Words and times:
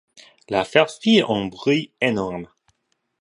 L’affaire 0.49 0.89
fit 0.89 1.21
un 1.21 1.45
bruit 1.45 1.91
énorme. 2.01 2.47